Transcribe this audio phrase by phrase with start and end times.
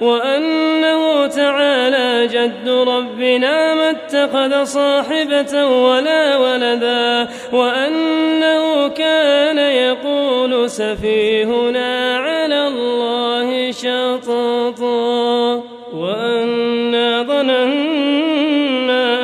[0.00, 13.70] وأنه تعالى جد ربنا ما اتخذ صاحبة ولا ولدا وأنه كان يقول سفيهنا على الله
[13.70, 15.62] شططا
[15.94, 18.68] وأنا ظننا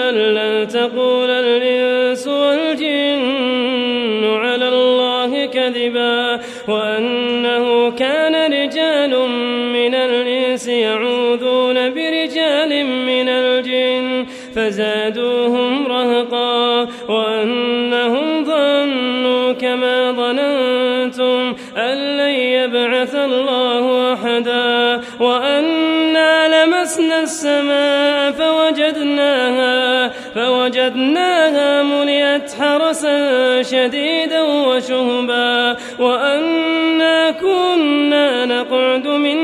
[0.09, 9.11] أن لن تقول الإنس والجن على الله كذبا وأنه كان رجال
[9.73, 10.34] من الإنس
[10.85, 25.01] يعوذون برجال من الجن فزادوهم رهقا وأنهم ظنوا كما ظننتم أن لن يبعث الله أحدا
[25.21, 39.44] وأنا لمسنا السماء فوجدناها فوجدناها ملئت حرسا شديدا وشهبا وأنا كنا نقعد منها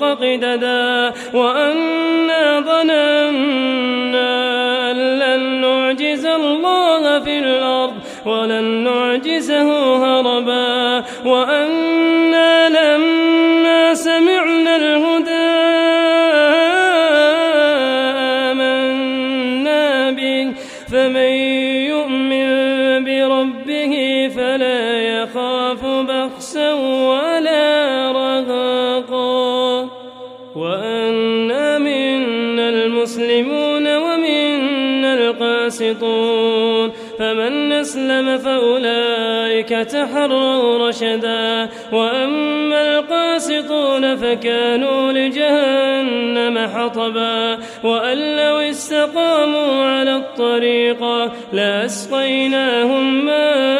[0.00, 4.30] قددا وأنا ظننا
[4.90, 7.94] أن لن نعجز الله في الأرض
[8.26, 15.50] ولن نعجزه هربا وأنا لما سمعنا الهدى
[18.50, 20.52] آمنا به
[20.92, 21.32] فمن
[21.92, 22.48] يؤمن
[23.04, 23.94] بربه
[24.36, 24.89] فلا
[33.40, 48.58] المسلمون ومنا القاسطون فمن أسلم فأولئك تحروا رشدا وأما القاسطون فكانوا لجهنم حطبا وأن لو
[48.58, 53.79] استقاموا على الطريقة لأسقيناهم ماء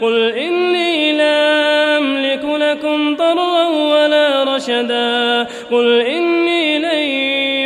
[0.00, 7.02] قل إني لا أملك لكم ضرا ولا رشدا قل إني لن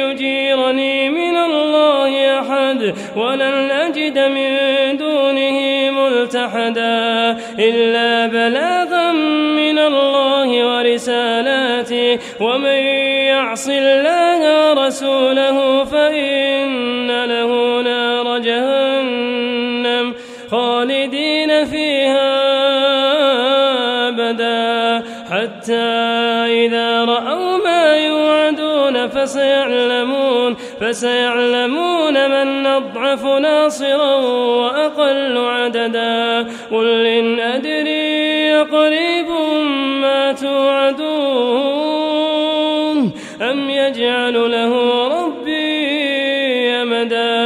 [0.02, 4.56] يجيرني من الله أحد ولن أجد من
[4.96, 9.12] دونه ملتحدا إلا بلاغا
[9.56, 12.78] من الله ورسالاته ومن
[13.30, 16.55] يعص الله ورسوله فإن
[20.50, 22.36] خالدين فيها
[24.08, 25.02] أبدا.
[25.30, 25.74] حتى
[26.64, 34.16] إذا رأوا ما يوعدون فسيعلمون فسيعلمون من أضعف ناصرا
[34.60, 36.46] وأقل عددا.
[36.70, 39.26] قل إن أدري قريب
[40.02, 41.56] ما توعدون.
[43.42, 44.72] أم يجعل له
[45.06, 45.15] أمدا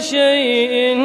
[0.00, 0.96] شيء